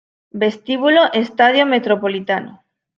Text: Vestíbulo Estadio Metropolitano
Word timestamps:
Vestíbulo 0.43 1.03
Estadio 1.23 1.63
Metropolitano 1.67 2.63